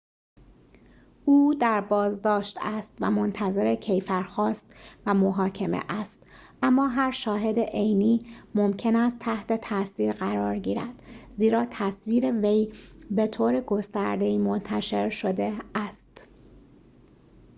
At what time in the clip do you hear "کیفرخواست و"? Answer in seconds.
3.75-5.13